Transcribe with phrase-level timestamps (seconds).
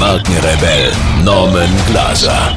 [0.00, 0.92] Markenrebell
[1.24, 2.56] Norman Glaser.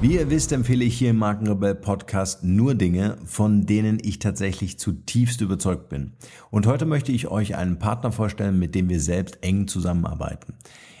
[0.00, 4.76] Wie ihr wisst, empfehle ich hier im Markenrebell Podcast nur Dinge, von denen ich tatsächlich
[4.80, 6.14] zutiefst überzeugt bin.
[6.50, 10.54] Und heute möchte ich euch einen Partner vorstellen, mit dem wir selbst eng zusammenarbeiten.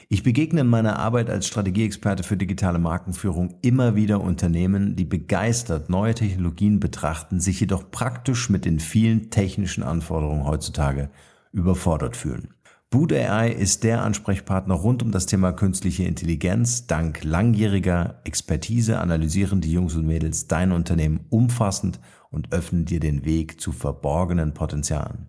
[0.08, 5.90] Ich begegne in meiner Arbeit als Strategieexperte für digitale Markenführung immer wieder Unternehmen, die begeistert
[5.90, 11.10] neue Technologien betrachten, sich jedoch praktisch mit den vielen technischen Anforderungen heutzutage
[11.50, 12.53] überfordert fühlen.
[12.94, 16.86] Boot AI ist der Ansprechpartner rund um das Thema künstliche Intelligenz.
[16.86, 21.98] Dank langjähriger Expertise analysieren die Jungs und Mädels dein Unternehmen umfassend
[22.30, 25.26] und öffnen dir den Weg zu verborgenen Potenzialen.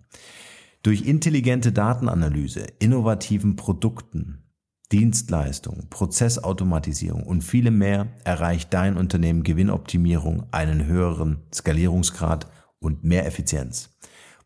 [0.84, 4.44] Durch intelligente Datenanalyse, innovativen Produkten,
[4.92, 12.46] Dienstleistungen, Prozessautomatisierung und viele mehr erreicht dein Unternehmen Gewinnoptimierung, einen höheren Skalierungsgrad
[12.78, 13.95] und mehr Effizienz.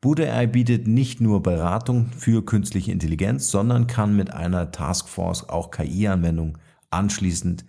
[0.01, 6.57] BootAI bietet nicht nur Beratung für künstliche Intelligenz, sondern kann mit einer Taskforce auch KI-Anwendungen
[6.89, 7.67] anschließend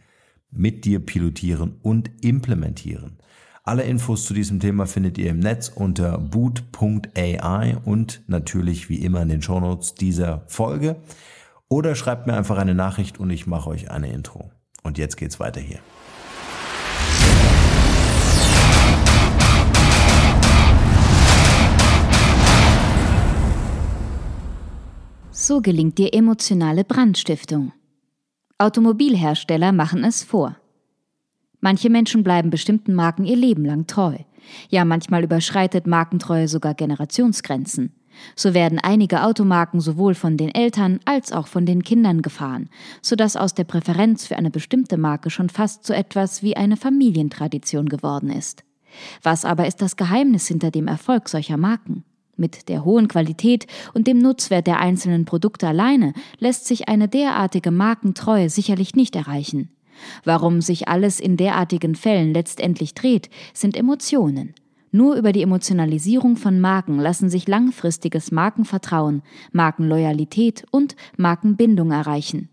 [0.50, 3.18] mit dir pilotieren und implementieren.
[3.64, 9.22] Alle Infos zu diesem Thema findet ihr im Netz unter boot.ai und natürlich wie immer
[9.22, 11.02] in den Shownotes dieser Folge.
[11.68, 14.52] Oder schreibt mir einfach eine Nachricht und ich mache euch eine Intro.
[14.84, 15.80] Und jetzt geht's weiter hier.
[25.44, 27.74] So gelingt dir emotionale Brandstiftung.
[28.60, 30.56] Automobilhersteller machen es vor.
[31.62, 34.18] Manche Menschen bleiben bestimmten Marken ihr Leben lang treu.
[34.70, 37.96] Ja, manchmal überschreitet Markentreue sogar Generationsgrenzen.
[38.36, 42.70] So werden einige Automarken sowohl von den Eltern als auch von den Kindern gefahren,
[43.02, 47.90] sodass aus der Präferenz für eine bestimmte Marke schon fast so etwas wie eine Familientradition
[47.90, 48.64] geworden ist.
[49.24, 52.04] Was aber ist das Geheimnis hinter dem Erfolg solcher Marken?
[52.38, 57.72] Mit der hohen Qualität und dem Nutzwert der einzelnen Produkte alleine lässt sich eine derartige
[57.72, 59.70] Markentreue sicherlich nicht erreichen.
[60.24, 64.56] Warum sich alles in derartigen Fällen letztendlich dreht, sind Emotionen.
[64.92, 69.22] Nur über die Emotionalisierung von Marken lassen sich langfristiges Markenvertrauen,
[69.52, 72.50] Markenloyalität und Markenbindung erreichen.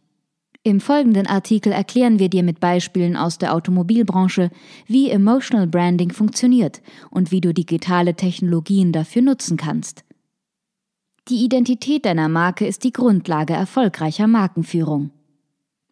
[0.64, 4.50] Im folgenden Artikel erklären wir dir mit Beispielen aus der Automobilbranche,
[4.86, 10.04] wie Emotional Branding funktioniert und wie du digitale Technologien dafür nutzen kannst.
[11.28, 15.10] Die Identität deiner Marke ist die Grundlage erfolgreicher Markenführung.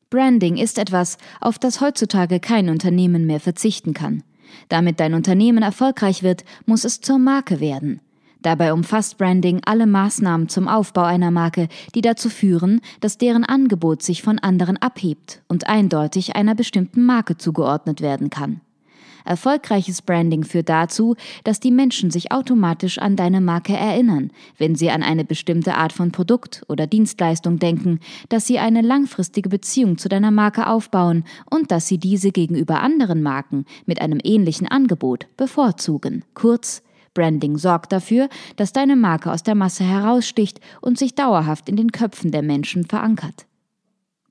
[0.09, 4.22] Branding ist etwas, auf das heutzutage kein Unternehmen mehr verzichten kann.
[4.69, 8.00] Damit dein Unternehmen erfolgreich wird, muss es zur Marke werden.
[8.46, 14.02] Dabei umfasst Branding alle Maßnahmen zum Aufbau einer Marke, die dazu führen, dass deren Angebot
[14.02, 18.60] sich von anderen abhebt und eindeutig einer bestimmten Marke zugeordnet werden kann.
[19.24, 24.90] Erfolgreiches Branding führt dazu, dass die Menschen sich automatisch an deine Marke erinnern, wenn sie
[24.90, 30.08] an eine bestimmte Art von Produkt oder Dienstleistung denken, dass sie eine langfristige Beziehung zu
[30.08, 36.24] deiner Marke aufbauen und dass sie diese gegenüber anderen Marken mit einem ähnlichen Angebot bevorzugen.
[36.34, 36.84] Kurz,
[37.16, 41.91] Branding sorgt dafür, dass deine Marke aus der Masse heraussticht und sich dauerhaft in den
[41.91, 43.47] Köpfen der Menschen verankert.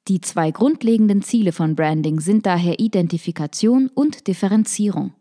[0.07, 5.13] Die zwei grundlegenden Ziele von Branding sind daher Identifikation und Differenzierung.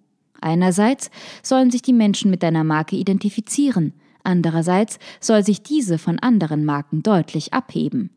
[0.43, 1.11] Einerseits
[1.43, 7.03] sollen sich die Menschen mit deiner Marke identifizieren, andererseits soll sich diese von anderen Marken
[7.03, 8.11] deutlich abheben.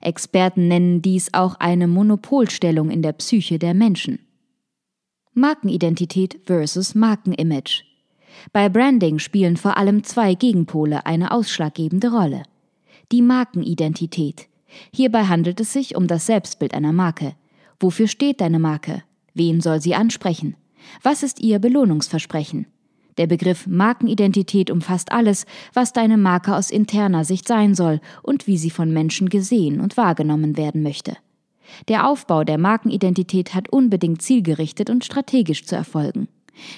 [0.00, 4.18] Experten nennen dies auch eine Monopolstellung in der Psyche der Menschen.
[5.34, 7.84] Markenidentität versus Markenimage.
[8.52, 12.42] Bei Branding spielen vor allem zwei Gegenpole eine ausschlaggebende Rolle.
[13.12, 14.48] Die Markenidentität.
[14.92, 17.34] Hierbei handelt es sich um das Selbstbild einer Marke.
[17.80, 19.02] Wofür steht deine Marke?
[19.34, 20.56] Wen soll sie ansprechen?
[21.02, 22.66] Was ist ihr Belohnungsversprechen?
[23.16, 28.58] Der Begriff Markenidentität umfasst alles, was deine Marke aus interner Sicht sein soll und wie
[28.58, 31.16] sie von Menschen gesehen und wahrgenommen werden möchte.
[31.88, 36.28] Der Aufbau der Markenidentität hat unbedingt zielgerichtet und strategisch zu erfolgen.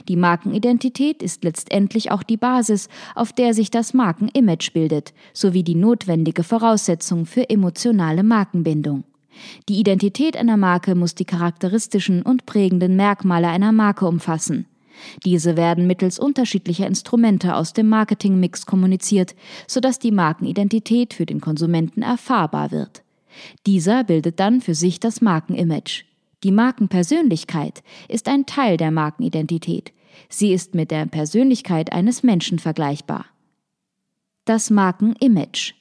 [0.09, 5.75] Die Markenidentität ist letztendlich auch die Basis, auf der sich das Markenimage bildet, sowie die
[5.75, 9.05] notwendige Voraussetzung für emotionale Markenbindung.
[9.69, 14.67] Die Identität einer Marke muss die charakteristischen und prägenden Merkmale einer Marke umfassen.
[15.25, 19.35] Diese werden mittels unterschiedlicher Instrumente aus dem Marketingmix kommuniziert,
[19.67, 23.03] sodass die Markenidentität für den Konsumenten erfahrbar wird.
[23.67, 26.05] Dieser bildet dann für sich das Markenimage.
[26.47, 29.93] Die Markenpersönlichkeit ist ein Teil der Markenidentität.
[30.29, 33.27] Sie ist mit der Persönlichkeit eines Menschen vergleichbar.
[34.45, 35.75] Das Markenimage.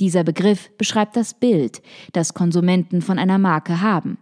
[0.00, 4.18] Dieser Begriff beschreibt das Bild, das Konsumenten von einer Marke haben.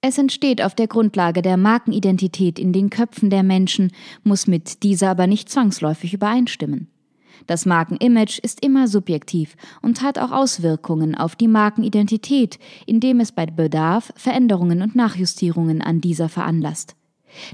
[0.00, 3.92] Es entsteht auf der Grundlage der Markenidentität in den Köpfen der Menschen,
[4.24, 6.88] muss mit dieser aber nicht zwangsläufig übereinstimmen.
[7.46, 13.46] Das Markenimage ist immer subjektiv und hat auch Auswirkungen auf die Markenidentität, indem es bei
[13.46, 16.96] Bedarf Veränderungen und Nachjustierungen an dieser veranlasst.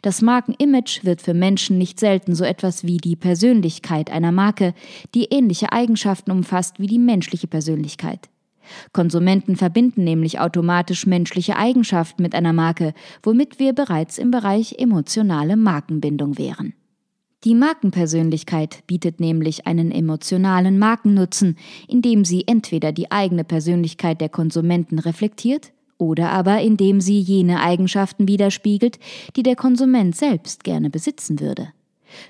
[0.02, 4.74] Das Markenimage wird für Menschen nicht selten so etwas wie die Persönlichkeit einer Marke,
[5.14, 8.28] die ähnliche Eigenschaften umfasst wie die menschliche Persönlichkeit.
[8.92, 15.56] Konsumenten verbinden nämlich automatisch menschliche Eigenschaften mit einer Marke, womit wir bereits im Bereich emotionale
[15.56, 16.74] Markenbindung wären.
[17.46, 21.56] Die Markenpersönlichkeit bietet nämlich einen emotionalen Markennutzen,
[21.86, 28.26] indem sie entweder die eigene Persönlichkeit der Konsumenten reflektiert oder aber indem sie jene Eigenschaften
[28.26, 28.98] widerspiegelt,
[29.36, 31.68] die der Konsument selbst gerne besitzen würde.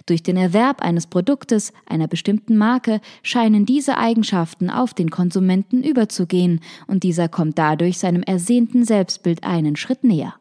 [0.04, 6.60] Durch den Erwerb eines Produktes einer bestimmten Marke scheinen diese Eigenschaften auf den Konsumenten überzugehen,
[6.88, 10.34] und dieser kommt dadurch seinem ersehnten Selbstbild einen Schritt näher.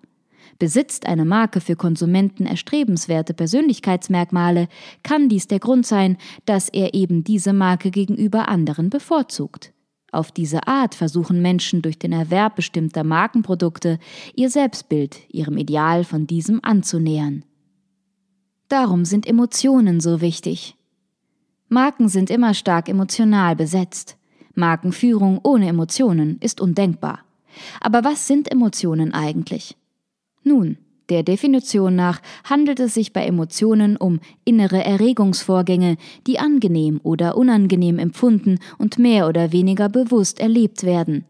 [0.58, 4.68] Besitzt eine Marke für Konsumenten erstrebenswerte Persönlichkeitsmerkmale,
[5.04, 9.74] kann dies der Grund sein, dass er eben diese Marke gegenüber anderen bevorzugt.
[10.12, 14.00] Auf diese Art versuchen Menschen durch den Erwerb bestimmter Markenprodukte
[14.34, 17.44] ihr Selbstbild ihrem Ideal von diesem anzunähern.
[18.70, 20.78] Darum sind Emotionen so wichtig.
[21.68, 24.18] Marken sind immer stark emotional besetzt.
[24.54, 27.20] Markenführung ohne Emotionen ist undenkbar.
[27.82, 29.76] Aber was sind Emotionen eigentlich?
[30.46, 30.78] Nun,
[31.10, 35.98] der Definition nach handelt es sich bei Emotionen um innere Erregungsvorgänge,
[36.28, 41.26] die angenehm oder unangenehm empfunden und mehr oder weniger bewusst erlebt werden.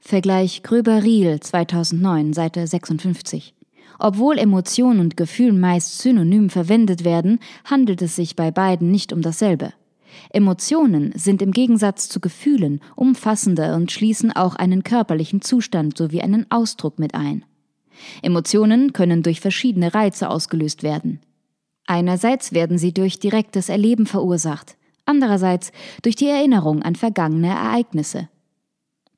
[0.00, 3.54] Vergleich Gröber-Riel 2009, Seite 56.
[3.98, 9.20] Obwohl Emotion und Gefühl meist synonym verwendet werden, handelt es sich bei beiden nicht um
[9.20, 9.74] dasselbe.
[10.30, 16.50] Emotionen sind im Gegensatz zu Gefühlen umfassender und schließen auch einen körperlichen Zustand sowie einen
[16.50, 17.44] Ausdruck mit ein.
[18.22, 21.20] Emotionen können durch verschiedene Reize ausgelöst werden.
[21.86, 25.72] Einerseits werden sie durch direktes Erleben verursacht, andererseits
[26.02, 28.28] durch die Erinnerung an vergangene Ereignisse.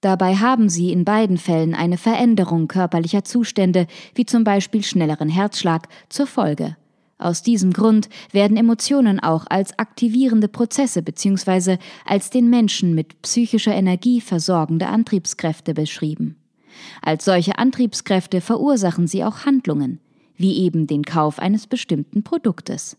[0.00, 5.88] Dabei haben sie in beiden Fällen eine Veränderung körperlicher Zustände, wie zum Beispiel schnelleren Herzschlag,
[6.10, 6.76] zur Folge.
[7.16, 11.78] Aus diesem Grund werden Emotionen auch als aktivierende Prozesse bzw.
[12.04, 16.36] als den Menschen mit psychischer Energie versorgende Antriebskräfte beschrieben.
[17.02, 20.00] Als solche Antriebskräfte verursachen sie auch Handlungen,
[20.36, 22.96] wie eben den Kauf eines bestimmten Produktes.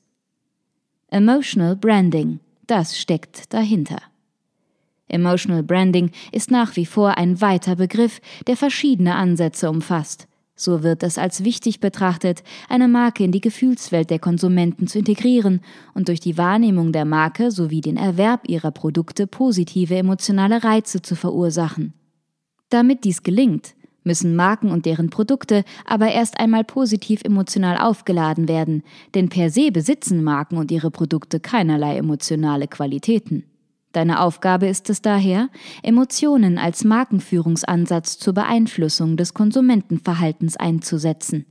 [1.09, 4.01] Emotional Branding, das steckt dahinter.
[5.07, 10.27] Emotional Branding ist nach wie vor ein weiter Begriff, der verschiedene Ansätze umfasst.
[10.55, 15.59] So wird es als wichtig betrachtet, eine Marke in die Gefühlswelt der Konsumenten zu integrieren
[15.93, 21.15] und durch die Wahrnehmung der Marke sowie den Erwerb ihrer Produkte positive emotionale Reize zu
[21.15, 21.93] verursachen.
[22.75, 23.73] Damit dies gelingt,
[24.03, 28.83] müssen Marken und deren Produkte aber erst einmal positiv emotional aufgeladen werden,
[29.13, 33.45] denn per se besitzen Marken und ihre Produkte keinerlei emotionale Qualitäten.
[33.93, 35.47] Deine Aufgabe ist es daher,
[35.83, 41.45] Emotionen als Markenführungsansatz zur Beeinflussung des Konsumentenverhaltens einzusetzen.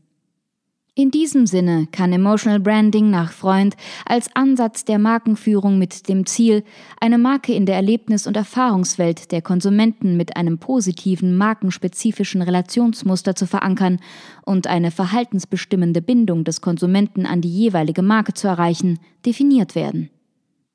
[0.97, 3.75] In diesem Sinne kann Emotional Branding nach Freund
[4.07, 6.63] als Ansatz der Markenführung mit dem Ziel,
[7.01, 13.49] eine Marke in der Erlebnis- und Erfahrungswelt der Konsumenten mit einem positiven, markenspezifischen Relationsmuster zu
[13.49, 13.99] verankern
[14.45, 20.11] und eine verhaltensbestimmende Bindung des Konsumenten an die jeweilige Marke zu erreichen, definiert werden.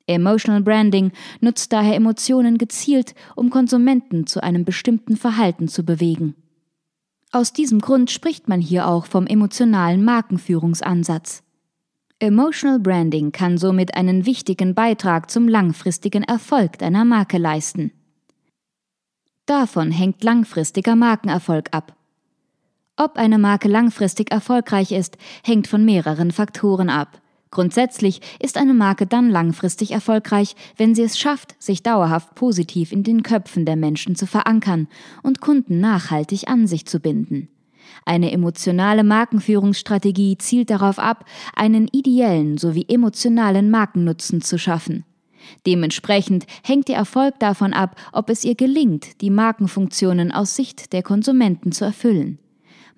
[0.06, 6.34] Emotional Branding nutzt daher Emotionen gezielt, um Konsumenten zu einem bestimmten Verhalten zu bewegen.
[7.32, 11.44] Aus diesem Grund spricht man hier auch vom emotionalen Markenführungsansatz.
[12.18, 17.92] Emotional Branding kann somit einen wichtigen Beitrag zum langfristigen Erfolg deiner Marke leisten.
[19.46, 21.96] Davon hängt langfristiger Markenerfolg ab.
[22.96, 27.22] Ob eine Marke langfristig erfolgreich ist, hängt von mehreren Faktoren ab.
[27.50, 33.02] Grundsätzlich ist eine Marke dann langfristig erfolgreich, wenn sie es schafft, sich dauerhaft positiv in
[33.02, 34.86] den Köpfen der Menschen zu verankern
[35.22, 37.48] und Kunden nachhaltig an sich zu binden.
[38.04, 41.24] Eine emotionale Markenführungsstrategie zielt darauf ab,
[41.56, 45.04] einen ideellen sowie emotionalen Markennutzen zu schaffen.
[45.66, 51.02] Dementsprechend hängt der Erfolg davon ab, ob es ihr gelingt, die Markenfunktionen aus Sicht der
[51.02, 52.38] Konsumenten zu erfüllen.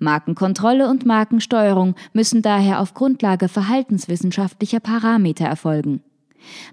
[0.02, 6.02] Markenkontrolle und Markensteuerung müssen daher auf Grundlage verhaltenswissenschaftlicher Parameter erfolgen.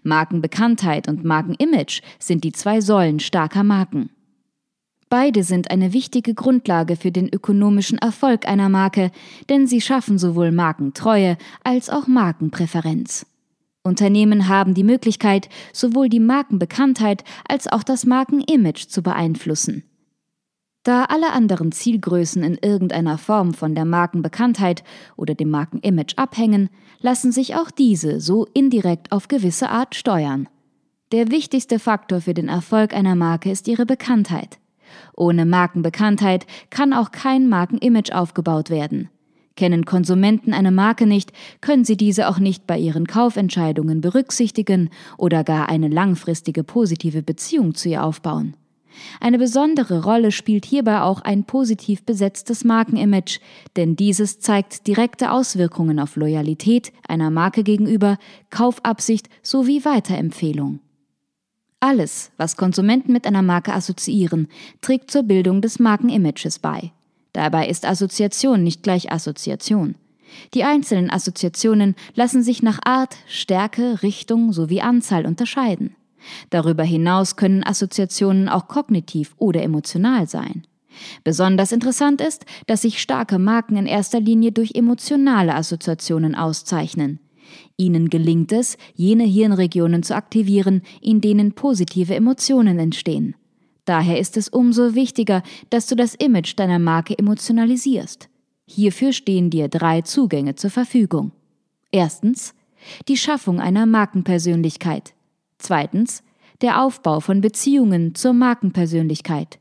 [0.03, 4.09] Markenbekanntheit und Markenimage sind die zwei Säulen starker Marken.
[5.09, 9.11] Beide sind eine wichtige Grundlage für den ökonomischen Erfolg einer Marke,
[9.49, 13.25] denn sie schaffen sowohl Markentreue als auch Markenpräferenz.
[13.81, 19.83] Unternehmen haben die Möglichkeit, sowohl die Markenbekanntheit als auch das Markenimage zu beeinflussen.
[20.83, 24.83] Da alle anderen Zielgrößen in irgendeiner Form von der Markenbekanntheit
[25.17, 26.69] oder dem Markenimage abhängen,
[27.01, 30.47] lassen sich auch diese so indirekt auf gewisse Art steuern.
[31.11, 34.59] Der wichtigste Faktor für den Erfolg einer Marke ist ihre Bekanntheit.
[35.15, 39.09] Ohne Markenbekanntheit kann auch kein Markenimage aufgebaut werden.
[39.55, 45.43] Kennen Konsumenten eine Marke nicht, können sie diese auch nicht bei ihren Kaufentscheidungen berücksichtigen oder
[45.43, 48.55] gar eine langfristige positive Beziehung zu ihr aufbauen.
[49.19, 53.39] Eine besondere Rolle spielt hierbei auch ein positiv besetztes Markenimage,
[53.75, 58.17] denn dieses zeigt direkte Auswirkungen auf Loyalität einer Marke gegenüber,
[58.49, 60.79] Kaufabsicht sowie Weiterempfehlung.
[61.79, 64.47] Alles, was Konsumenten mit einer Marke assoziieren,
[64.81, 66.91] trägt zur Bildung des Markenimages bei.
[67.31, 69.95] Dabei ist Assoziation nicht gleich Assoziation.
[70.53, 75.95] Die einzelnen Assoziationen lassen sich nach Art, Stärke, Richtung sowie Anzahl unterscheiden.
[76.49, 80.63] Darüber hinaus können Assoziationen auch kognitiv oder emotional sein.
[81.23, 87.19] Besonders interessant ist, dass sich starke Marken in erster Linie durch emotionale Assoziationen auszeichnen.
[87.77, 93.35] Ihnen gelingt es, jene Hirnregionen zu aktivieren, in denen positive Emotionen entstehen.
[93.85, 98.29] Daher ist es umso wichtiger, dass du das Image deiner Marke emotionalisierst.
[98.67, 101.31] Hierfür stehen dir drei Zugänge zur Verfügung.
[101.91, 102.53] Erstens
[103.07, 105.13] die Schaffung einer Markenpersönlichkeit.
[105.59, 106.23] Zweitens
[106.61, 109.59] der Aufbau von Beziehungen zur Markenpersönlichkeit.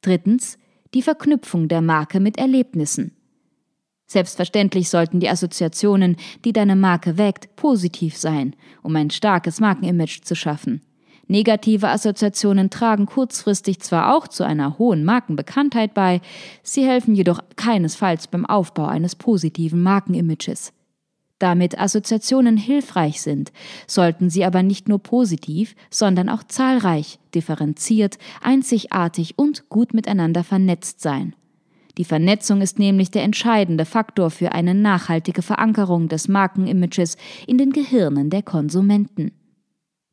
[0.00, 0.58] Drittens
[0.94, 3.14] die Verknüpfung der Marke mit Erlebnissen.
[4.06, 10.34] Selbstverständlich sollten die Assoziationen, die deine Marke weckt, positiv sein, um ein starkes Markenimage zu
[10.34, 10.80] schaffen.
[11.26, 16.22] Negative Assoziationen tragen kurzfristig zwar auch zu einer hohen Markenbekanntheit bei,
[16.62, 20.72] sie helfen jedoch keinesfalls beim Aufbau eines positiven Markenimages.
[21.38, 23.52] Damit Assoziationen hilfreich sind,
[23.86, 31.00] sollten sie aber nicht nur positiv, sondern auch zahlreich, differenziert, einzigartig und gut miteinander vernetzt
[31.00, 31.34] sein.
[31.96, 37.16] Die Vernetzung ist nämlich der entscheidende Faktor für eine nachhaltige Verankerung des Markenimages
[37.46, 39.32] in den Gehirnen der Konsumenten.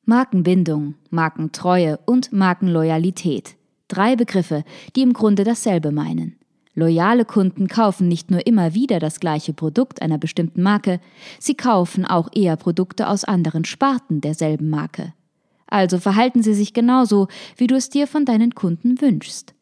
[0.03, 3.55] Markenbindung, Markentreue und Markenloyalität.
[3.87, 4.63] Drei Begriffe,
[4.95, 6.37] die im Grunde dasselbe meinen.
[6.75, 10.99] Loyale Kunden kaufen nicht nur immer wieder das gleiche Produkt einer bestimmten Marke,
[11.39, 15.13] sie kaufen auch eher Produkte aus anderen Sparten derselben Marke.
[15.67, 19.55] Also verhalten sie sich genauso, wie du es dir von deinen Kunden wünschst.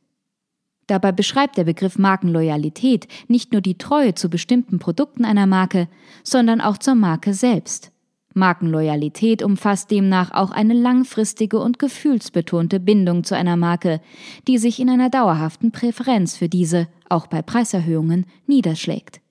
[0.88, 5.88] Dabei beschreibt der Begriff Markenloyalität nicht nur die Treue zu bestimmten Produkten einer Marke,
[6.24, 7.92] sondern auch zur Marke selbst.
[8.34, 14.02] Markenloyalität umfasst demnach auch eine langfristige und gefühlsbetonte Bindung zu einer Marke,
[14.48, 19.22] die sich in einer dauerhaften Präferenz für diese, auch bei Preiserhöhungen, niederschlägt.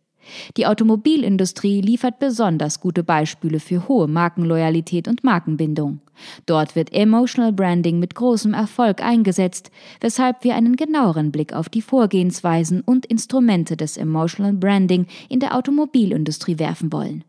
[0.57, 6.01] Die Automobilindustrie liefert besonders gute Beispiele für hohe Markenloyalität und Markenbindung.
[6.47, 9.71] Dort wird Emotional Branding mit großem Erfolg eingesetzt,
[10.01, 15.57] weshalb wir einen genaueren Blick auf die Vorgehensweisen und Instrumente des Emotional Branding in der
[15.57, 17.25] Automobilindustrie werfen wollen.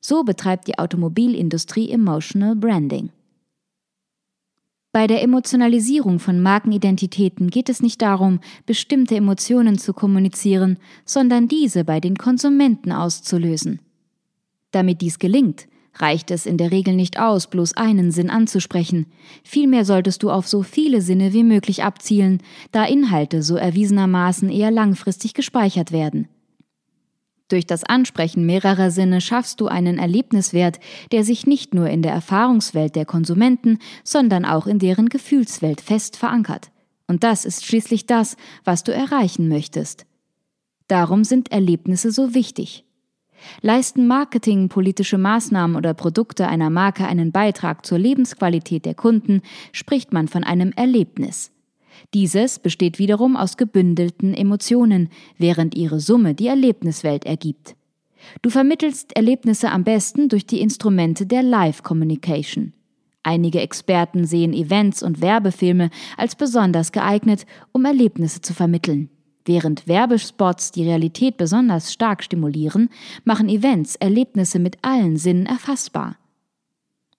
[0.00, 3.10] So betreibt die Automobilindustrie Emotional Branding.
[4.92, 11.84] Bei der Emotionalisierung von Markenidentitäten geht es nicht darum, bestimmte Emotionen zu kommunizieren, sondern diese
[11.84, 13.80] bei den Konsumenten auszulösen.
[14.72, 19.06] Damit dies gelingt, reicht es in der Regel nicht aus, bloß einen Sinn anzusprechen.
[19.44, 22.38] Vielmehr solltest du auf so viele Sinne wie möglich abzielen,
[22.72, 26.26] da Inhalte so erwiesenermaßen eher langfristig gespeichert werden.
[27.50, 30.78] Durch das Ansprechen mehrerer Sinne schaffst du einen Erlebniswert,
[31.10, 36.16] der sich nicht nur in der Erfahrungswelt der Konsumenten, sondern auch in deren Gefühlswelt fest
[36.16, 36.70] verankert.
[37.08, 40.06] Und das ist schließlich das, was du erreichen möchtest.
[40.86, 42.84] Darum sind Erlebnisse so wichtig.
[43.62, 49.42] Leisten marketingpolitische Maßnahmen oder Produkte einer Marke einen Beitrag zur Lebensqualität der Kunden,
[49.72, 51.50] spricht man von einem Erlebnis.
[52.14, 57.76] Dieses besteht wiederum aus gebündelten Emotionen, während ihre Summe die Erlebniswelt ergibt.
[58.42, 62.74] Du vermittelst Erlebnisse am besten durch die Instrumente der Live Communication.
[63.22, 69.10] Einige Experten sehen Events und Werbefilme als besonders geeignet, um Erlebnisse zu vermitteln.
[69.44, 72.88] Während Werbespots die Realität besonders stark stimulieren,
[73.24, 76.16] machen Events Erlebnisse mit allen Sinnen erfassbar.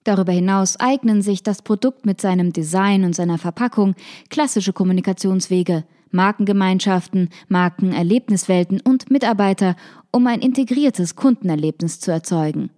[0.03, 3.95] Darüber hinaus eignen sich das Produkt mit seinem Design und seiner Verpackung,
[4.29, 9.75] klassische Kommunikationswege, Markengemeinschaften, Markenerlebniswelten und Mitarbeiter,
[10.11, 12.71] um ein integriertes Kundenerlebnis zu erzeugen.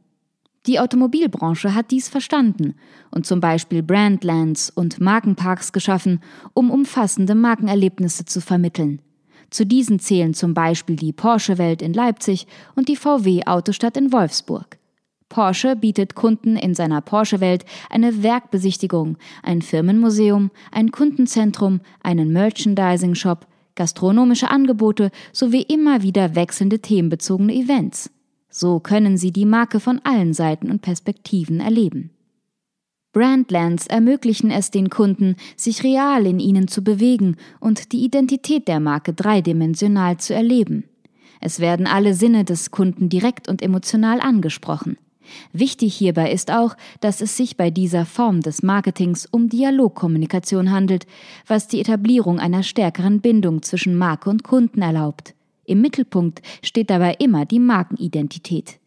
[0.66, 2.76] Die Automobilbranche hat dies verstanden
[3.12, 6.22] und zum Beispiel Brandlands und Markenparks geschaffen,
[6.54, 9.02] um umfassende Markenerlebnisse zu vermitteln.
[9.50, 14.78] Zu diesen zählen zum Beispiel die Porsche-Welt in Leipzig und die VW-Autostadt in Wolfsburg.
[15.34, 24.52] Porsche bietet Kunden in seiner Porsche-Welt eine Werkbesichtigung, ein Firmenmuseum, ein Kundenzentrum, einen Merchandising-Shop, gastronomische
[24.52, 28.12] Angebote sowie immer wieder wechselnde themenbezogene Events.
[28.52, 32.12] So können Sie die Marke von allen Seiten und Perspektiven erleben.
[33.12, 38.80] Brandlands ermöglichen es den Kunden, sich real in ihnen zu bewegen und die Identität der
[38.80, 40.84] Marke dreidimensional zu erleben.
[41.42, 44.98] Es werden alle Sinne des Kunden direkt und emotional angesprochen.
[45.52, 51.06] Wichtig hierbei ist auch, dass es sich bei dieser Form des Marketings um Dialogkommunikation handelt,
[51.48, 55.34] was die Etablierung einer stärkeren Bindung zwischen Marke und Kunden erlaubt.
[55.66, 58.80] Im Mittelpunkt steht dabei immer die Markenidentität.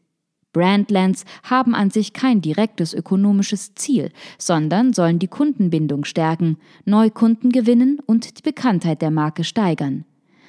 [0.52, 7.98] Brandlands haben an sich kein direktes ökonomisches Ziel, sondern sollen die Kundenbindung stärken, Neukunden gewinnen
[8.06, 10.06] und die Bekanntheit der Marke steigern.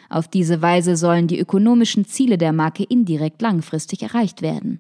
[0.10, 4.80] Auf diese Weise sollen die ökonomischen Ziele der Marke indirekt langfristig erreicht werden.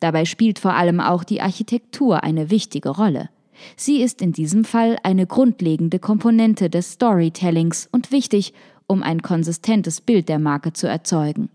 [0.00, 3.30] Dabei spielt vor allem auch die Architektur eine wichtige Rolle.
[3.76, 8.54] Sie ist in diesem Fall eine grundlegende Komponente des Storytellings und wichtig,
[8.86, 11.50] um ein konsistentes Bild der Marke zu erzeugen.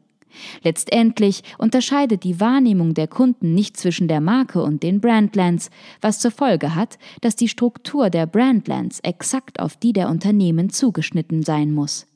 [0.63, 5.69] Letztendlich unterscheidet die Wahrnehmung der Kunden nicht zwischen der Marke und den Brandlands,
[6.01, 11.43] was zur Folge hat, dass die Struktur der Brandlands exakt auf die der Unternehmen zugeschnitten
[11.43, 12.07] sein muss.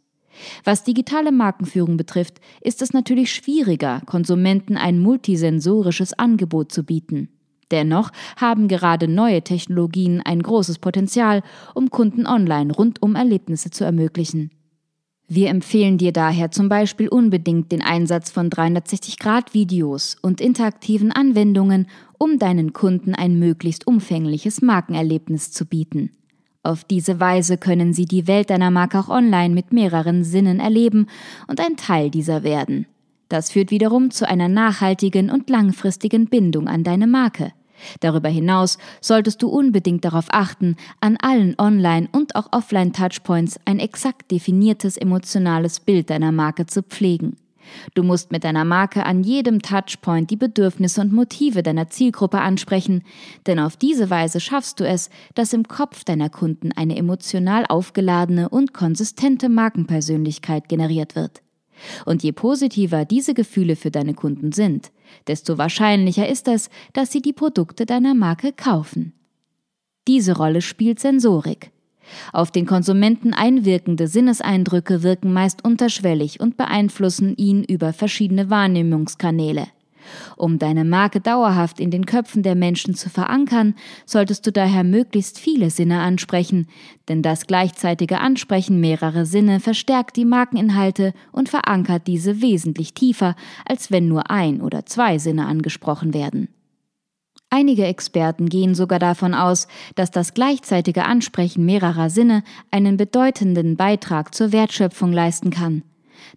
[0.63, 7.29] Was digitale Markenführung betrifft, ist es natürlich schwieriger, Konsumenten ein multisensorisches Angebot zu bieten.
[7.71, 11.43] Dennoch haben gerade neue Technologien ein großes Potenzial,
[11.75, 14.51] um Kunden online rundum Erlebnisse zu ermöglichen.
[15.31, 21.85] Wir empfehlen dir daher zum Beispiel unbedingt den Einsatz von 360-Grad-Videos und interaktiven Anwendungen,
[22.17, 26.18] um deinen Kunden ein möglichst umfängliches Markenerlebnis zu bieten.
[26.61, 31.07] Auf diese Weise können sie die Welt deiner Marke auch online mit mehreren Sinnen erleben
[31.47, 32.85] und ein Teil dieser werden.
[33.29, 37.53] Das führt wiederum zu einer nachhaltigen und langfristigen Bindung an deine Marke.
[38.01, 44.31] Darüber hinaus solltest du unbedingt darauf achten, an allen Online- und auch Offline-Touchpoints ein exakt
[44.31, 47.37] definiertes emotionales Bild deiner Marke zu pflegen.
[47.93, 53.03] Du musst mit deiner Marke an jedem Touchpoint die Bedürfnisse und Motive deiner Zielgruppe ansprechen,
[53.47, 58.49] denn auf diese Weise schaffst du es, dass im Kopf deiner Kunden eine emotional aufgeladene
[58.49, 61.41] und konsistente Markenpersönlichkeit generiert wird.
[62.05, 64.91] Und je positiver diese Gefühle für deine Kunden sind,
[65.27, 69.13] desto wahrscheinlicher ist es, dass sie die Produkte deiner Marke kaufen.
[70.07, 71.71] Diese Rolle spielt Sensorik.
[72.33, 79.67] Auf den Konsumenten einwirkende Sinneseindrücke wirken meist unterschwellig und beeinflussen ihn über verschiedene Wahrnehmungskanäle.
[80.37, 85.39] Um deine Marke dauerhaft in den Köpfen der Menschen zu verankern, solltest du daher möglichst
[85.39, 86.67] viele Sinne ansprechen,
[87.07, 93.91] denn das gleichzeitige Ansprechen mehrerer Sinne verstärkt die Markeninhalte und verankert diese wesentlich tiefer, als
[93.91, 96.49] wenn nur ein oder zwei Sinne angesprochen werden.
[97.51, 104.35] Einige Experten gehen sogar davon aus, dass das gleichzeitige Ansprechen mehrerer Sinne einen bedeutenden Beitrag
[104.35, 105.83] zur Wertschöpfung leisten kann.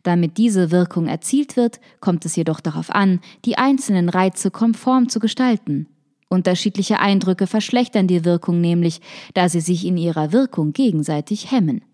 [0.03, 5.21] Damit diese Wirkung erzielt wird, kommt es jedoch darauf an, die einzelnen Reize konform zu
[5.21, 5.87] gestalten.
[6.29, 9.03] Unterschiedliche Eindrücke verschlechtern die Wirkung nämlich,
[9.35, 11.85] da sie sich in ihrer Wirkung gegenseitig hemmen.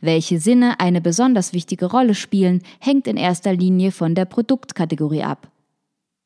[0.00, 5.50] Welche Sinne eine besonders wichtige Rolle spielen, hängt in erster Linie von der Produktkategorie ab.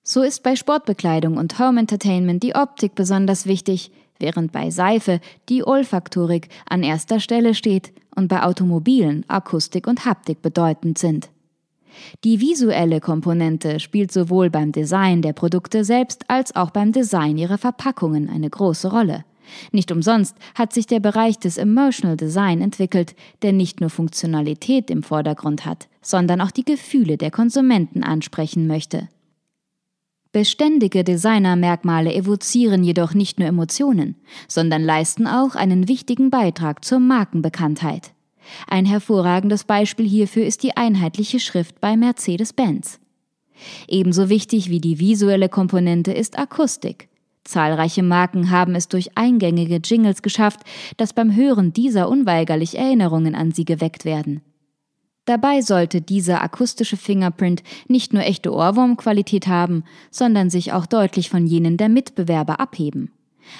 [0.05, 5.65] So ist bei Sportbekleidung und Home Entertainment die Optik besonders wichtig, während bei Seife die
[5.65, 11.31] Olfaktorik an erster Stelle steht und bei Automobilen Akustik und Haptik bedeutend sind.
[12.25, 17.59] Die visuelle Komponente spielt sowohl beim Design der Produkte selbst als auch beim Design ihrer
[17.59, 19.25] Verpackungen eine große Rolle.
[19.71, 25.03] Nicht umsonst hat sich der Bereich des Emotional Design entwickelt, der nicht nur Funktionalität im
[25.03, 29.09] Vordergrund hat, sondern auch die Gefühle der Konsumenten ansprechen möchte.
[30.33, 34.17] Beständige Designermerkmale evozieren jedoch nicht nur Emotionen,
[34.49, 38.13] sondern leisten auch einen wichtigen Beitrag zur Markenbekanntheit.
[38.67, 42.99] Ein hervorragendes Beispiel hierfür ist die einheitliche Schrift bei Mercedes-Benz.
[43.89, 47.09] Ebenso wichtig wie die visuelle Komponente ist Akustik.
[47.45, 50.61] Zahlreiche Marken haben es durch eingängige Jingles geschafft,
[50.97, 54.41] dass beim Hören dieser unweigerlich Erinnerungen an sie geweckt werden.
[55.25, 61.47] Dabei sollte dieser akustische Fingerprint nicht nur echte Ohrwurmqualität haben, sondern sich auch deutlich von
[61.47, 63.13] jenen der Mitbewerber abheben.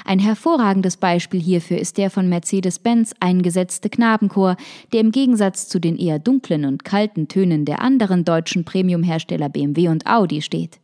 [0.05, 4.57] Ein hervorragendes Beispiel hierfür ist der von Mercedes-Benz eingesetzte Knabenchor,
[4.93, 9.89] der im Gegensatz zu den eher dunklen und kalten Tönen der anderen deutschen Premiumhersteller BMW
[9.89, 10.81] und Audi steht.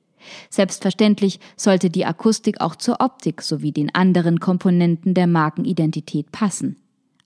[0.51, 6.77] Selbstverständlich sollte die Akustik auch zur Optik sowie den anderen Komponenten der Markenidentität passen.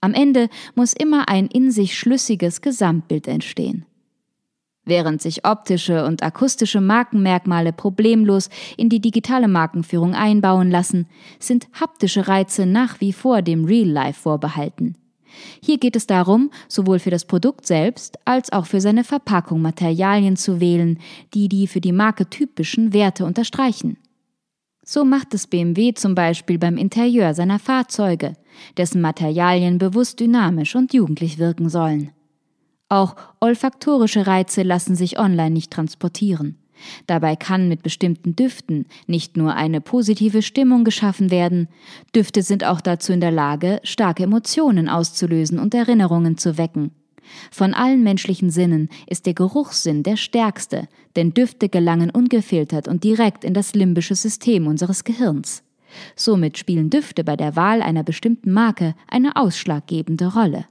[0.03, 3.85] Am Ende muss immer ein in sich schlüssiges Gesamtbild entstehen.
[4.83, 11.07] Während sich optische und akustische Markenmerkmale problemlos in die digitale Markenführung einbauen lassen,
[11.39, 14.97] sind haptische Reize nach wie vor dem Real Life vorbehalten.
[15.61, 20.35] Hier geht es darum, sowohl für das Produkt selbst als auch für seine Verpackung Materialien
[20.35, 20.99] zu wählen,
[21.33, 23.95] die die für die Marke typischen Werte unterstreichen.
[24.85, 28.33] So macht es BMW zum Beispiel beim Interieur seiner Fahrzeuge,
[28.77, 32.11] dessen Materialien bewusst dynamisch und jugendlich wirken sollen.
[32.89, 36.57] Auch olfaktorische Reize lassen sich online nicht transportieren.
[37.07, 41.69] Dabei kann mit bestimmten Düften nicht nur eine positive Stimmung geschaffen werden,
[42.15, 46.91] Düfte sind auch dazu in der Lage, starke Emotionen auszulösen und Erinnerungen zu wecken.
[47.51, 53.43] Von allen menschlichen Sinnen ist der Geruchssinn der stärkste, denn Düfte gelangen ungefiltert und direkt
[53.43, 55.62] in das limbische System unseres Gehirns.
[56.15, 60.65] Somit spielen Düfte bei der Wahl einer bestimmten Marke eine ausschlaggebende Rolle.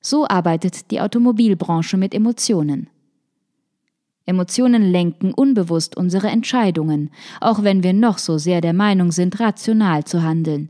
[0.00, 2.88] So arbeitet die Automobilbranche mit Emotionen.
[4.24, 10.04] Emotionen lenken unbewusst unsere Entscheidungen, auch wenn wir noch so sehr der Meinung sind, rational
[10.04, 10.68] zu handeln.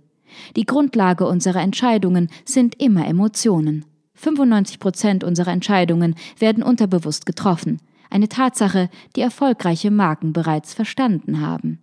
[0.57, 3.85] Die Grundlage unserer Entscheidungen sind immer Emotionen.
[4.15, 7.79] 95 Prozent unserer Entscheidungen werden unterbewusst getroffen.
[8.09, 11.82] Eine Tatsache, die erfolgreiche Marken bereits verstanden haben.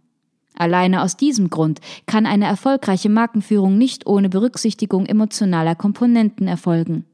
[0.59, 7.05] Alleine aus diesem Grund kann eine erfolgreiche Markenführung nicht ohne Berücksichtigung emotionaler Komponenten erfolgen.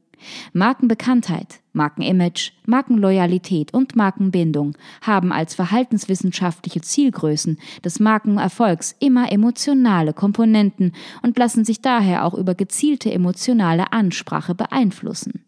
[0.52, 11.38] Markenbekanntheit, Markenimage, Markenloyalität und Markenbindung haben als verhaltenswissenschaftliche Zielgrößen des Markenerfolgs immer emotionale Komponenten und
[11.38, 15.44] lassen sich daher auch über gezielte emotionale Ansprache beeinflussen.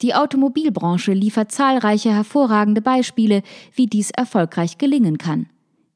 [0.00, 3.42] Die Automobilbranche liefert zahlreiche hervorragende Beispiele,
[3.74, 5.48] wie dies erfolgreich gelingen kann.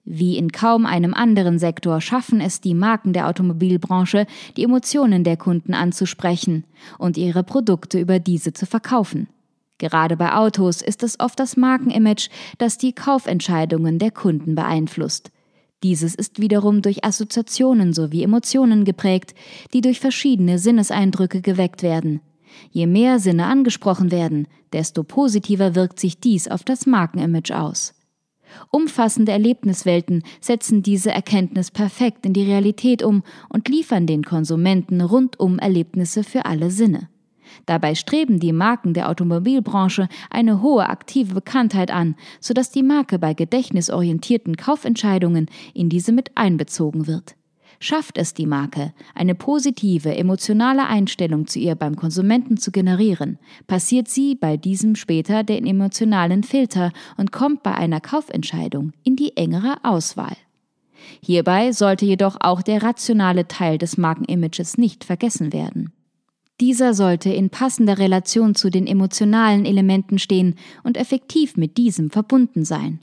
[0.05, 5.37] Wie in kaum einem anderen Sektor schaffen es die Marken der Automobilbranche, die Emotionen der
[5.37, 6.65] Kunden anzusprechen
[6.99, 9.29] und ihre Produkte über diese zu verkaufen.
[9.79, 15.31] Gerade bei Autos ist es oft das Markenimage, das die Kaufentscheidungen der Kunden beeinflusst.
[15.83, 19.35] Dieses ist wiederum durch Assoziationen sowie Emotionen geprägt,
[19.73, 22.21] die durch verschiedene Sinneseindrücke geweckt werden.
[22.71, 27.95] Je mehr Sinne angesprochen werden, desto positiver wirkt sich dies auf das Markenimage aus.
[28.71, 35.59] Umfassende Erlebniswelten setzen diese Erkenntnis perfekt in die Realität um und liefern den Konsumenten rundum
[35.59, 37.09] Erlebnisse für alle Sinne.
[37.67, 43.35] Dabei streben die Marken der Automobilbranche eine hohe aktive Bekanntheit an, sodass die Marke bei
[43.35, 47.37] gedächtnisorientierten Kaufentscheidungen in diese mit einbezogen wird.
[47.85, 54.07] Schafft es die Marke, eine positive, emotionale Einstellung zu ihr beim Konsumenten zu generieren, passiert
[54.07, 59.79] sie bei diesem später den emotionalen Filter und kommt bei einer Kaufentscheidung in die engere
[59.83, 60.37] Auswahl.
[61.25, 65.92] Hierbei sollte jedoch auch der rationale Teil des Markenimages nicht vergessen werden.
[66.61, 72.64] Dieser sollte in passender Relation zu den emotionalen Elementen stehen und effektiv mit diesem verbunden
[72.64, 73.01] sein.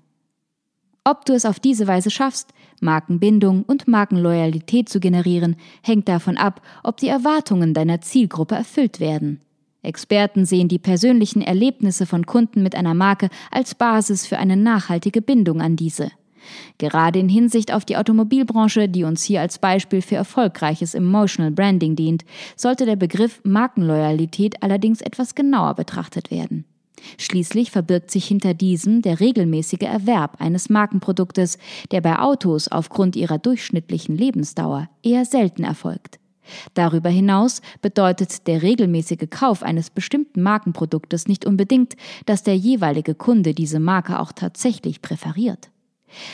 [1.03, 6.62] Ob du es auf diese Weise schaffst, Markenbindung und Markenloyalität zu generieren, hängt davon ab,
[6.83, 9.41] ob die Erwartungen deiner Zielgruppe erfüllt werden.
[9.81, 15.21] Experten sehen die persönlichen Erlebnisse von Kunden mit einer Marke als Basis für eine nachhaltige
[15.21, 16.12] Bindung an diese.
[16.77, 21.95] Gerade in Hinsicht auf die Automobilbranche, die uns hier als Beispiel für erfolgreiches Emotional Branding
[21.95, 26.65] dient, sollte der Begriff Markenloyalität allerdings etwas genauer betrachtet werden.
[27.17, 31.57] Schließlich verbirgt sich hinter diesem der regelmäßige Erwerb eines Markenproduktes,
[31.91, 36.19] der bei Autos aufgrund ihrer durchschnittlichen Lebensdauer eher selten erfolgt.
[36.73, 43.53] Darüber hinaus bedeutet der regelmäßige Kauf eines bestimmten Markenproduktes nicht unbedingt, dass der jeweilige Kunde
[43.53, 45.69] diese Marke auch tatsächlich präferiert.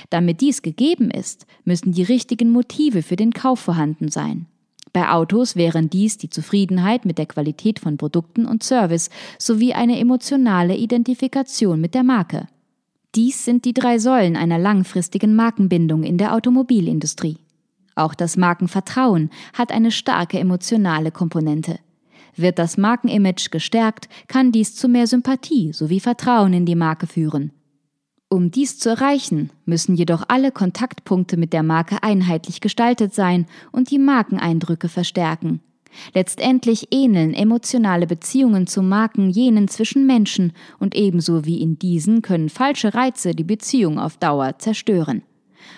[0.09, 4.47] Damit dies gegeben ist, müssen die richtigen Motive für den Kauf vorhanden sein.
[4.95, 9.99] Bei Autos wären dies die Zufriedenheit mit der Qualität von Produkten und Service sowie eine
[9.99, 12.47] emotionale Identifikation mit der Marke.
[13.13, 17.39] Dies sind die drei Säulen einer langfristigen Markenbindung in der Automobilindustrie.
[17.95, 21.79] Auch das Markenvertrauen hat eine starke emotionale Komponente.
[22.37, 27.51] Wird das Markenimage gestärkt, kann dies zu mehr Sympathie sowie Vertrauen in die Marke führen.
[28.27, 33.91] Um dies zu erreichen, müssen jedoch alle Kontaktpunkte mit der Marke einheitlich gestaltet sein und
[33.91, 35.61] die Markeneindrücke verstärken.
[36.13, 42.49] Letztendlich ähneln emotionale Beziehungen zu Marken jenen zwischen Menschen und ebenso wie in diesen können
[42.49, 45.23] falsche Reize die Beziehung auf Dauer zerstören.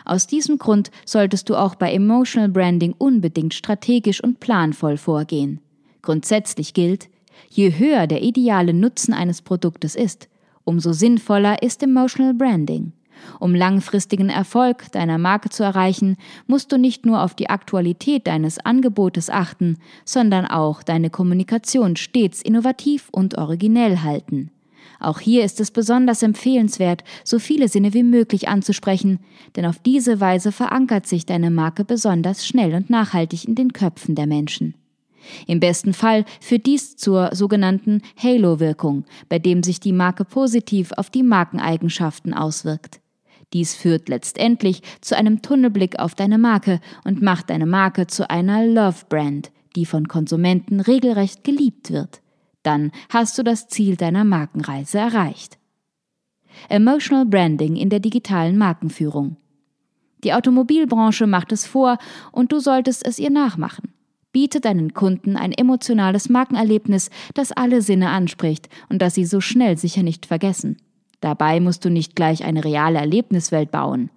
[0.05, 5.59] Aus diesem Grund solltest du auch bei Emotional Branding unbedingt strategisch und planvoll vorgehen.
[6.01, 7.09] Grundsätzlich gilt,
[7.49, 10.29] je höher der ideale Nutzen eines Produktes ist,
[10.67, 12.91] umso sinnvoller ist Emotional Branding.
[13.39, 18.59] Um langfristigen Erfolg deiner Marke zu erreichen, musst du nicht nur auf die Aktualität deines
[18.59, 24.51] Angebotes achten, sondern auch deine Kommunikation stets innovativ und originell halten.
[24.99, 29.19] Auch hier ist es besonders empfehlenswert, so viele Sinne wie möglich anzusprechen,
[29.55, 34.15] denn auf diese Weise verankert sich deine Marke besonders schnell und nachhaltig in den Köpfen
[34.15, 34.73] der Menschen.
[35.45, 41.09] Im besten Fall führt dies zur sogenannten Halo-Wirkung, bei dem sich die Marke positiv auf
[41.09, 43.01] die Markeneigenschaften auswirkt.
[43.53, 48.65] Dies führt letztendlich zu einem Tunnelblick auf deine Marke und macht deine Marke zu einer
[48.65, 52.21] Love-Brand, die von Konsumenten regelrecht geliebt wird.
[52.63, 55.57] Dann hast du das Ziel deiner Markenreise erreicht.
[56.69, 59.37] Emotional Branding in der digitalen Markenführung.
[60.23, 61.97] Die Automobilbranche macht es vor
[62.31, 63.93] und du solltest es ihr nachmachen.
[64.37, 69.79] Biete deinen Kunden ein emotionales Markenerlebnis, das alle Sinne anspricht und das sie so schnell
[69.79, 70.77] sicher nicht vergessen.
[71.21, 74.11] Dabei musst du nicht gleich eine reale Erlebniswelt bauen.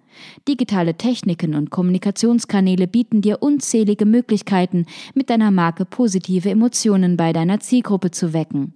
[0.47, 7.59] Digitale Techniken und Kommunikationskanäle bieten dir unzählige Möglichkeiten, mit deiner Marke positive Emotionen bei deiner
[7.59, 8.75] Zielgruppe zu wecken.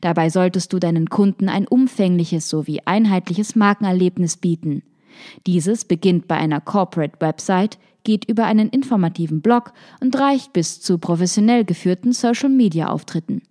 [0.00, 4.84] Dabei solltest du deinen Kunden ein umfängliches sowie einheitliches Markenerlebnis bieten.
[5.44, 10.98] Dieses beginnt bei einer Corporate Website, geht über einen informativen Blog und reicht bis zu
[10.98, 13.42] professionell geführten Social-Media-Auftritten.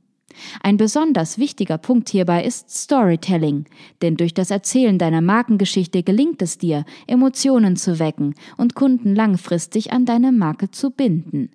[0.61, 3.65] Ein besonders wichtiger Punkt hierbei ist Storytelling,
[4.01, 9.91] denn durch das Erzählen deiner Markengeschichte gelingt es dir, Emotionen zu wecken und Kunden langfristig
[9.91, 11.49] an deine Marke zu binden.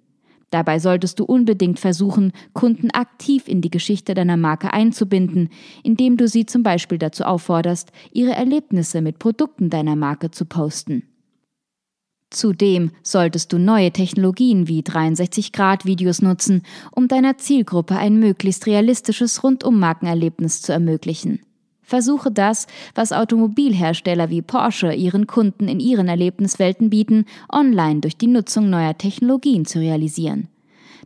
[0.51, 5.51] Dabei solltest du unbedingt versuchen, Kunden aktiv in die Geschichte deiner Marke einzubinden,
[5.83, 11.03] indem du sie zum Beispiel dazu aufforderst, ihre Erlebnisse mit Produkten deiner Marke zu posten.
[12.31, 16.63] Zudem solltest du neue Technologien wie 63-Grad-Videos nutzen,
[16.93, 21.41] um deiner Zielgruppe ein möglichst realistisches Rundummarkenerlebnis zu ermöglichen.
[21.83, 28.27] Versuche das, was Automobilhersteller wie Porsche ihren Kunden in ihren Erlebniswelten bieten, online durch die
[28.27, 30.49] Nutzung neuer Technologien zu realisieren.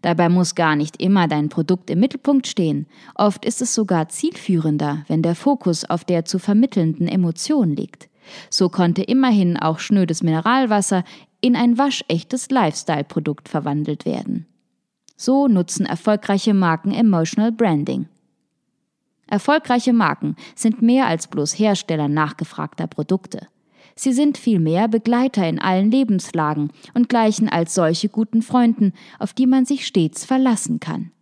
[0.00, 2.86] Dabei muss gar nicht immer dein Produkt im Mittelpunkt stehen.
[3.14, 8.08] Oft ist es sogar zielführender, wenn der Fokus auf der zu vermittelnden Emotion liegt.
[8.50, 11.04] So konnte immerhin auch schnödes Mineralwasser
[11.40, 14.46] in ein waschechtes Lifestyle-Produkt verwandelt werden.
[15.16, 18.06] So nutzen erfolgreiche Marken Emotional Branding.
[19.26, 23.48] Erfolgreiche Marken sind mehr als bloß Hersteller nachgefragter Produkte.
[23.94, 29.46] Sie sind vielmehr Begleiter in allen Lebenslagen und gleichen als solche guten Freunden, auf die
[29.46, 31.12] man sich stets verlassen kann.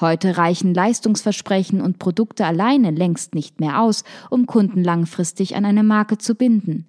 [0.00, 5.82] Heute reichen Leistungsversprechen und Produkte alleine längst nicht mehr aus, um Kunden langfristig an eine
[5.82, 6.86] Marke zu binden.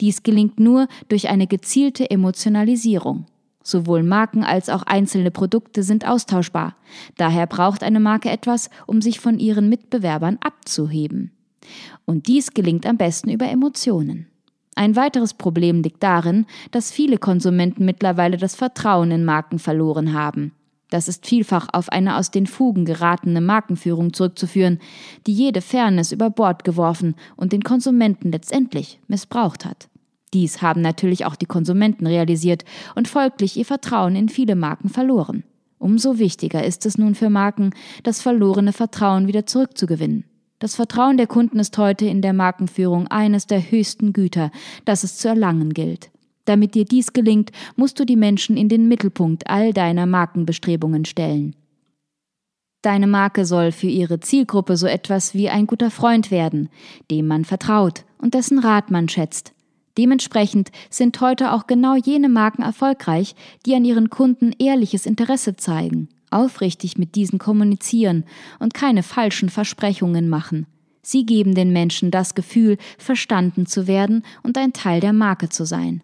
[0.00, 3.26] Dies gelingt nur durch eine gezielte Emotionalisierung.
[3.62, 6.76] Sowohl Marken als auch einzelne Produkte sind austauschbar.
[7.16, 11.32] Daher braucht eine Marke etwas, um sich von ihren Mitbewerbern abzuheben.
[12.04, 14.26] Und dies gelingt am besten über Emotionen.
[14.76, 20.52] Ein weiteres Problem liegt darin, dass viele Konsumenten mittlerweile das Vertrauen in Marken verloren haben.
[20.94, 24.78] Das ist vielfach auf eine aus den Fugen geratene Markenführung zurückzuführen,
[25.26, 29.88] die jede Fairness über Bord geworfen und den Konsumenten letztendlich missbraucht hat.
[30.32, 35.42] Dies haben natürlich auch die Konsumenten realisiert und folglich ihr Vertrauen in viele Marken verloren.
[35.80, 37.70] Umso wichtiger ist es nun für Marken,
[38.04, 40.22] das verlorene Vertrauen wieder zurückzugewinnen.
[40.60, 44.52] Das Vertrauen der Kunden ist heute in der Markenführung eines der höchsten Güter,
[44.84, 46.12] das es zu erlangen gilt.
[46.44, 51.56] Damit dir dies gelingt, musst du die Menschen in den Mittelpunkt all deiner Markenbestrebungen stellen.
[52.82, 56.68] Deine Marke soll für ihre Zielgruppe so etwas wie ein guter Freund werden,
[57.10, 59.54] dem man vertraut und dessen Rat man schätzt.
[59.96, 66.08] Dementsprechend sind heute auch genau jene Marken erfolgreich, die an ihren Kunden ehrliches Interesse zeigen,
[66.30, 68.24] aufrichtig mit diesen kommunizieren
[68.58, 70.66] und keine falschen Versprechungen machen.
[71.00, 75.64] Sie geben den Menschen das Gefühl, verstanden zu werden und ein Teil der Marke zu
[75.64, 76.02] sein.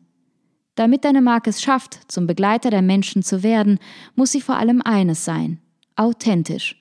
[0.81, 3.79] Damit deine Marke es schafft, zum Begleiter der Menschen zu werden,
[4.15, 5.59] muss sie vor allem eines sein,
[5.95, 6.75] authentisch.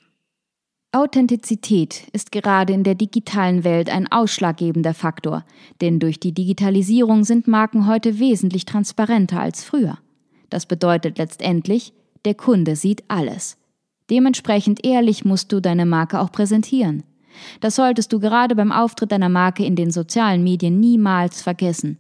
[0.94, 5.44] Authentizität ist gerade in der digitalen Welt ein ausschlaggebender Faktor,
[5.82, 9.98] denn durch die Digitalisierung sind Marken heute wesentlich transparenter als früher.
[10.50, 11.92] Das bedeutet letztendlich,
[12.24, 13.58] der Kunde sieht alles.
[14.10, 17.04] Dementsprechend ehrlich musst du deine Marke auch präsentieren.
[17.60, 21.98] Das solltest du gerade beim Auftritt deiner Marke in den sozialen Medien niemals vergessen.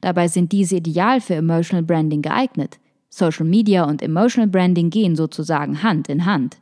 [0.00, 2.78] Dabei sind diese ideal für Emotional Branding geeignet.
[3.08, 6.56] Social Media und Emotional Branding gehen sozusagen Hand in Hand.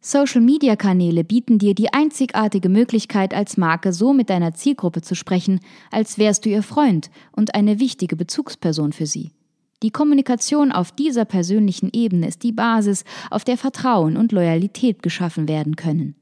[0.00, 6.18] Social-Media-Kanäle bieten dir die einzigartige Möglichkeit, als Marke so mit deiner Zielgruppe zu sprechen, als
[6.18, 9.32] wärst du ihr Freund und eine wichtige Bezugsperson für sie.
[9.82, 15.48] Die Kommunikation auf dieser persönlichen Ebene ist die Basis, auf der Vertrauen und Loyalität geschaffen
[15.48, 16.14] werden können.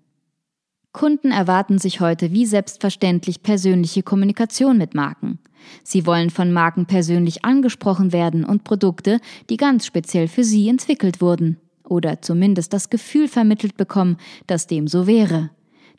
[0.97, 5.39] Kunden erwarten sich heute wie selbstverständlich persönliche Kommunikation mit Marken.
[5.85, 11.21] Sie wollen von Marken persönlich angesprochen werden und Produkte, die ganz speziell für sie entwickelt
[11.21, 11.59] wurden.
[11.85, 15.51] Oder zumindest das Gefühl vermittelt bekommen, dass dem so wäre.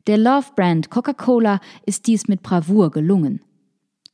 [0.08, 3.42] Der Love-Brand Coca-Cola ist dies mit Bravour gelungen.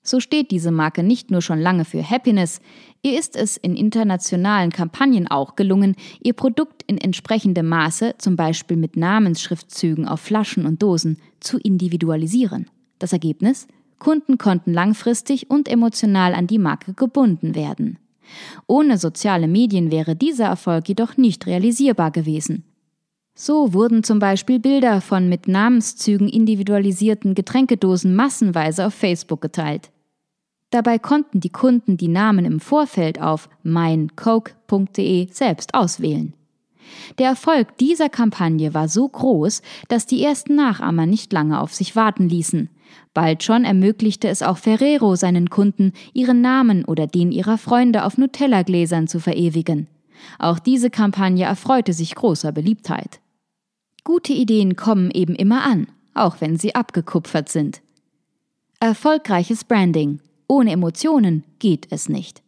[0.01, 2.59] So steht diese Marke nicht nur schon lange für Happiness,
[3.03, 8.77] ihr ist es in internationalen Kampagnen auch gelungen, ihr Produkt in entsprechendem Maße, zum Beispiel
[8.77, 12.69] mit Namensschriftzügen auf Flaschen und Dosen, zu individualisieren.
[12.99, 13.67] Das Ergebnis?
[13.99, 17.99] Kunden konnten langfristig und emotional an die Marke gebunden werden.
[18.67, 22.63] Ohne soziale Medien wäre dieser Erfolg jedoch nicht realisierbar gewesen.
[23.35, 29.92] So wurden zum Beispiel Bilder von mit Namenszügen individualisierten Getränkedosen massenweise auf Facebook geteilt.
[30.73, 36.33] Dabei konnten die Kunden die Namen im Vorfeld auf meincoke.de selbst auswählen.
[37.19, 41.95] Der Erfolg dieser Kampagne war so groß, dass die ersten Nachahmer nicht lange auf sich
[41.95, 42.71] warten ließen.
[43.13, 48.17] Bald schon ermöglichte es auch Ferrero seinen Kunden, ihren Namen oder den ihrer Freunde auf
[48.17, 49.85] Nutella-Gläsern zu verewigen.
[50.39, 53.19] Auch diese Kampagne erfreute sich großer Beliebtheit.
[54.03, 57.83] Gute Ideen kommen eben immer an, auch wenn sie abgekupfert sind.
[58.79, 62.43] Erfolgreiches Branding ohne Emotionen geht es nicht.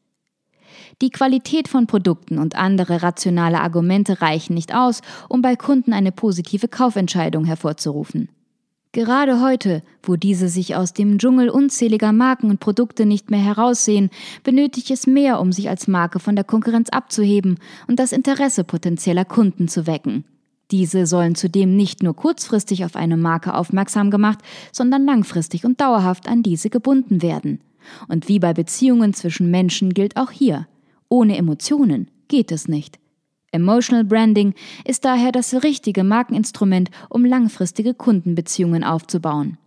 [1.02, 6.12] Die Qualität von Produkten und andere rationale Argumente reichen nicht aus, um bei Kunden eine
[6.12, 8.30] positive Kaufentscheidung hervorzurufen.
[8.96, 14.10] Gerade heute, wo diese sich aus dem Dschungel unzähliger Marken und Produkte nicht mehr heraussehen,
[14.44, 19.26] benötigt es mehr, um sich als Marke von der Konkurrenz abzuheben und das Interesse potenzieller
[19.26, 20.24] Kunden zu wecken.
[20.72, 24.40] Diese sollen zudem nicht nur kurzfristig auf eine Marke aufmerksam gemacht,
[24.72, 27.60] sondern langfristig und dauerhaft an diese gebunden werden.
[28.08, 30.68] Und wie bei Beziehungen zwischen Menschen gilt auch hier,
[31.10, 33.00] ohne Emotionen geht es nicht.
[33.52, 39.58] Emotional Branding ist daher das richtige Markeninstrument, um langfristige Kundenbeziehungen aufzubauen.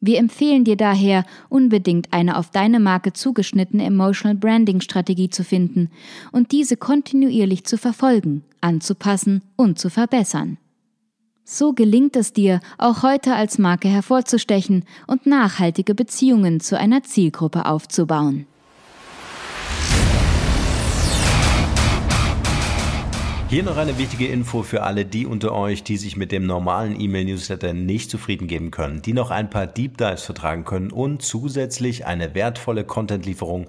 [0.00, 5.90] Wir empfehlen dir daher, unbedingt eine auf deine Marke zugeschnittene Emotional Branding Strategie zu finden
[6.30, 10.58] und diese kontinuierlich zu verfolgen, anzupassen und zu verbessern.
[11.50, 17.64] So gelingt es dir, auch heute als Marke hervorzustechen und nachhaltige Beziehungen zu einer Zielgruppe
[17.64, 18.46] aufzubauen.
[23.48, 27.00] Hier noch eine wichtige Info für alle die unter euch, die sich mit dem normalen
[27.00, 32.04] E-Mail-Newsletter nicht zufrieden geben können, die noch ein paar Deep Dives vertragen können und zusätzlich
[32.04, 33.68] eine wertvolle Content-Lieferung